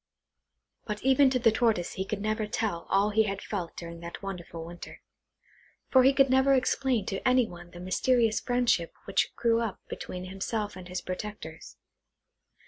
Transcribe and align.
But 0.87 1.03
even 1.03 1.29
to 1.29 1.37
the 1.37 1.51
Tortoise 1.51 1.93
he 1.93 2.05
could 2.05 2.21
never 2.21 2.47
tell 2.47 2.87
all 2.89 3.11
he 3.11 3.21
had 3.25 3.39
felt 3.39 3.77
during 3.77 3.99
that 3.99 4.23
wonderful 4.23 4.65
winter; 4.65 4.99
for 5.91 6.01
he 6.01 6.11
could 6.11 6.27
never 6.27 6.55
explain 6.55 7.05
to 7.05 7.21
any 7.27 7.45
one 7.45 7.69
the 7.69 7.79
mysterious 7.79 8.39
friendship 8.39 8.95
which 9.05 9.31
grew 9.35 9.59
up 9.61 9.79
between 9.89 10.25
himself 10.25 10.75
and 10.75 10.87
his 10.87 11.01
protectors. 11.01 11.77